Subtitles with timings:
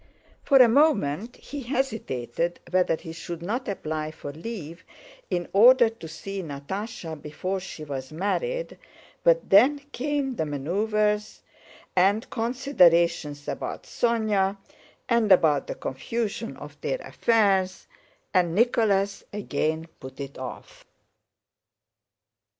[0.41, 4.83] For a moment he hesitated whether he should not apply for leave
[5.29, 8.79] in order to see Natásha before she was married,
[9.23, 11.43] but then came the maneuvers,
[11.95, 14.57] and considerations about Sónya
[15.07, 17.85] and about the confusion of their affairs,
[18.33, 20.83] and Nicholas again put it off.